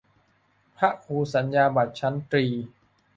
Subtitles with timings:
[0.77, 2.45] พระครูสัญญาบัตรชั้นตรี